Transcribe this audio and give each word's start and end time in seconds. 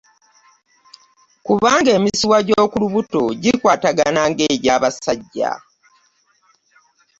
kubanga 1.45 1.89
emisuwa 1.97 2.37
gy'oku 2.47 2.75
lubuto 2.83 3.21
gye 3.41 3.53
kwatanga 3.61 4.03
nga 4.29 4.43
ejja 4.51 4.71
abasajja. 4.77 5.49